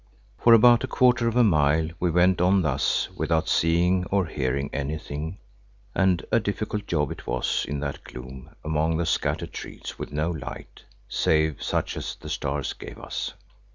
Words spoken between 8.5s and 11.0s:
among the scattered trees with no light